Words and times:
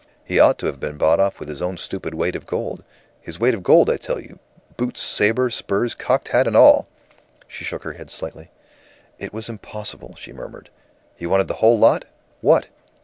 He 0.25 0.39
ought 0.39 0.57
to 0.57 0.65
have 0.65 0.79
been 0.79 0.97
bought 0.97 1.19
off 1.19 1.39
with 1.39 1.47
his 1.47 1.61
own 1.61 1.77
stupid 1.77 2.15
weight 2.15 2.35
of 2.35 2.47
gold 2.47 2.83
his 3.21 3.39
weight 3.39 3.53
of 3.53 3.61
gold, 3.61 3.87
I 3.87 3.97
tell 3.97 4.19
you, 4.19 4.39
boots, 4.75 4.99
sabre, 4.99 5.51
spurs, 5.51 5.93
cocked 5.93 6.29
hat, 6.29 6.47
and 6.47 6.57
all." 6.57 6.87
She 7.47 7.63
shook 7.63 7.83
her 7.83 7.93
head 7.93 8.09
slightly. 8.09 8.49
"It 9.19 9.31
was 9.31 9.47
impossible," 9.47 10.15
she 10.17 10.33
murmured. 10.33 10.71
"He 11.15 11.27
wanted 11.27 11.47
the 11.49 11.53
whole 11.61 11.77
lot? 11.77 12.05
What?" 12.41 12.65